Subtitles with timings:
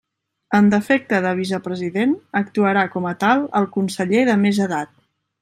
[0.59, 4.99] En defecte de vicepresident actuarà com a tal el conseller de més edat.